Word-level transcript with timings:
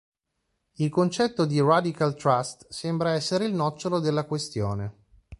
Il 0.77 0.89
concetto 0.89 1.45
di 1.45 1.61
Radical 1.61 2.15
Trust 2.15 2.65
sembra 2.69 3.11
essere 3.11 3.45
il 3.45 3.53
nocciolo 3.53 3.99
della 3.99 4.25
questione. 4.25 4.95